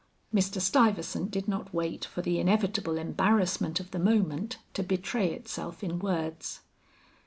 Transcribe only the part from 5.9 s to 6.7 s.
words.